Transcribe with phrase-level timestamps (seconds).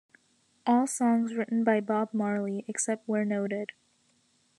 [0.65, 3.73] All songs written by Bob Marley, except where noted.